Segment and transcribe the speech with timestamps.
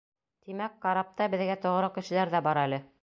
[0.45, 2.81] Тимәк, карапта беҙгә тоғро кешеләр ҙә бар әле!